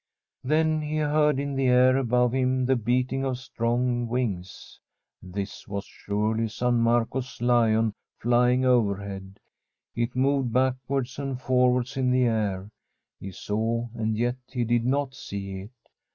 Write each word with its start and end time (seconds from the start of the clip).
Then 0.43 0.81
he 0.81 0.95
heard 0.97 1.39
in 1.39 1.53
the 1.55 1.67
air 1.67 1.95
above 1.95 2.33
him 2.33 2.65
the 2.65 2.75
beating 2.75 3.21
The 3.21 3.35
Fisherman's 3.35 3.35
RING 3.35 3.37
of 3.37 3.37
strong 3.83 4.07
wings; 4.07 4.79
this 5.21 5.67
was 5.67 5.85
surely 5.85 6.47
San 6.47 6.79
Marco's 6.79 7.39
lion 7.39 7.93
flying 8.17 8.65
overhead. 8.65 9.39
It 9.95 10.15
moved 10.15 10.51
backwards 10.51 11.19
and 11.19 11.39
forwards 11.39 11.97
in 11.97 12.09
the 12.09 12.23
air; 12.23 12.71
he 13.19 13.29
saw 13.31 13.89
and 13.93 14.17
yet 14.17 14.37
he 14.47 14.63
did 14.63 14.85
not 14.85 15.13
see 15.13 15.59
it. 15.61 15.71